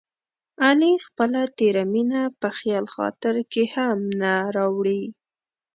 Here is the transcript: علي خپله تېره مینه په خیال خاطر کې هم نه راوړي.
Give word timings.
علي 0.65 0.93
خپله 1.05 1.41
تېره 1.57 1.83
مینه 1.93 2.21
په 2.41 2.49
خیال 2.57 2.85
خاطر 2.95 3.35
کې 3.51 3.63
هم 3.75 3.99
نه 4.21 4.33
راوړي. 4.55 5.03